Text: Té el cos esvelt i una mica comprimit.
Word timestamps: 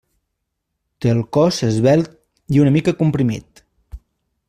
Té 1.05 1.11
el 1.15 1.21
cos 1.37 1.61
esvelt 1.69 2.11
i 2.57 2.65
una 2.65 2.75
mica 2.79 2.95
comprimit. 3.03 3.67